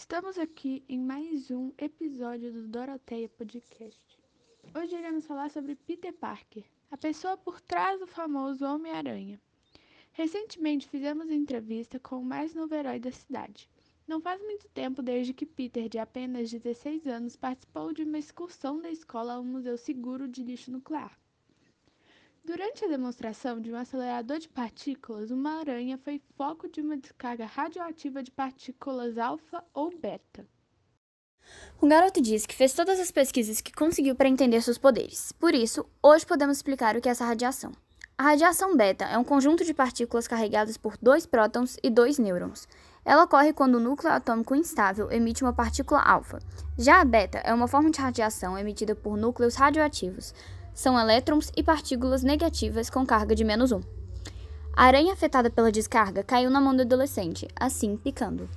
[0.00, 4.00] Estamos aqui em mais um episódio do Doroteia Podcast.
[4.74, 9.38] Hoje iremos falar sobre Peter Parker, a pessoa por trás do famoso Homem-Aranha.
[10.12, 13.68] Recentemente fizemos entrevista com o mais novo herói da cidade.
[14.08, 18.80] Não faz muito tempo desde que Peter, de apenas 16 anos, participou de uma excursão
[18.80, 21.19] da escola ao Museu Seguro de Lixo Nuclear.
[22.42, 27.44] Durante a demonstração de um acelerador de partículas, uma aranha foi foco de uma descarga
[27.44, 30.46] radioativa de partículas alfa ou beta.
[31.80, 35.32] O garoto disse que fez todas as pesquisas que conseguiu para entender seus poderes.
[35.32, 37.72] Por isso, hoje podemos explicar o que é essa radiação.
[38.16, 42.68] A radiação beta é um conjunto de partículas carregadas por dois prótons e dois nêutrons.
[43.04, 46.38] Ela ocorre quando o núcleo atômico instável emite uma partícula alfa.
[46.78, 50.34] Já a beta é uma forma de radiação emitida por núcleos radioativos,
[50.80, 53.82] são elétrons e partículas negativas com carga de menos 1.
[54.74, 58.48] A aranha afetada pela descarga caiu na mão do adolescente, assim picando.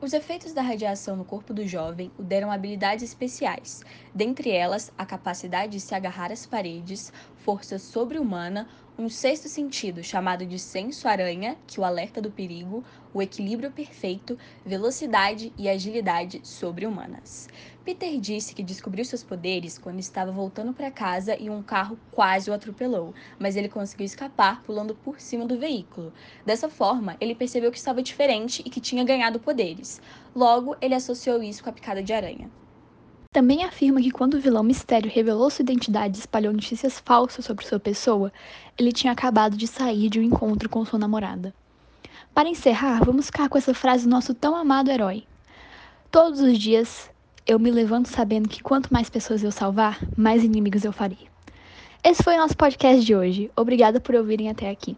[0.00, 3.82] Os efeitos da radiação no corpo do jovem o deram habilidades especiais,
[4.14, 10.46] dentre elas a capacidade de se agarrar às paredes, força sobre-humana, um sexto sentido chamado
[10.46, 17.48] de senso aranha, que o alerta do perigo, o equilíbrio perfeito, velocidade e agilidade sobre-humanas.
[17.84, 22.50] Peter disse que descobriu seus poderes quando estava voltando para casa e um carro quase
[22.50, 26.12] o atropelou, mas ele conseguiu escapar pulando por cima do veículo.
[26.46, 30.00] Dessa forma, ele percebeu que estava diferente e que tinha ganhado poderes.
[30.34, 32.48] Logo, ele associou isso com a picada de aranha.
[33.34, 37.66] Também afirma que quando o vilão Mistério revelou sua identidade e espalhou notícias falsas sobre
[37.66, 38.32] sua pessoa,
[38.78, 41.52] ele tinha acabado de sair de um encontro com sua namorada.
[42.32, 45.24] Para encerrar, vamos ficar com essa frase do nosso tão amado herói.
[46.12, 47.10] Todos os dias
[47.44, 51.26] eu me levanto sabendo que quanto mais pessoas eu salvar, mais inimigos eu farei.
[52.04, 53.50] Esse foi o nosso podcast de hoje.
[53.56, 54.96] Obrigada por ouvirem até aqui.